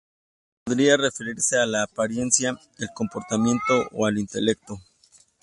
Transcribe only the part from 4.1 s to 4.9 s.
intelecto.